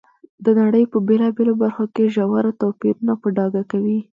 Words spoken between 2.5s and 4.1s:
توپیرونه په ډاګه کوي.